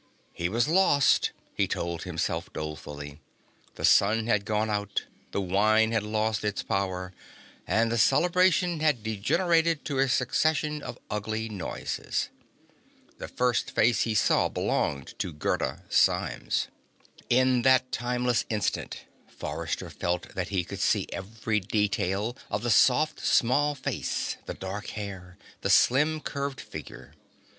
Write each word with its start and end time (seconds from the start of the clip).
He 0.33 0.49
was 0.49 0.67
lost, 0.67 1.31
he 1.53 1.67
told 1.67 2.01
himself 2.05 2.51
dolefully. 2.53 3.19
The 3.75 3.85
sun 3.85 4.25
had 4.25 4.45
gone 4.45 4.67
out, 4.67 5.03
the 5.29 5.39
wine 5.39 5.91
had 5.91 6.01
lost 6.01 6.43
its 6.43 6.63
power 6.63 7.13
and 7.67 7.91
the 7.91 7.99
celebration 7.99 8.79
had 8.79 9.03
degenerated 9.03 9.85
to 9.85 9.99
a 9.99 10.09
succession 10.09 10.81
of 10.81 10.97
ugly 11.11 11.49
noises. 11.49 12.29
The 13.19 13.27
first 13.27 13.69
face 13.75 14.01
he 14.01 14.15
saw 14.15 14.49
belonged 14.49 15.13
to 15.19 15.31
Gerda 15.31 15.83
Symes. 15.87 16.69
In 17.29 17.61
that 17.61 17.91
timeless 17.91 18.43
instant, 18.49 19.05
Forrester 19.27 19.91
felt 19.91 20.33
that 20.33 20.47
he 20.49 20.63
could 20.63 20.79
see 20.81 21.05
every 21.13 21.59
detail 21.59 22.35
of 22.49 22.63
the 22.63 22.71
soft, 22.71 23.19
small 23.23 23.75
face, 23.75 24.37
the 24.47 24.55
dark 24.55 24.87
hair, 24.87 25.37
the 25.61 25.69
slim, 25.69 26.21
curved 26.21 26.59
figure. 26.59 27.13